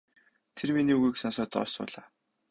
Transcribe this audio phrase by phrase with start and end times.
[0.57, 2.05] Тэр миний үгийг сонсоод доош суулаа.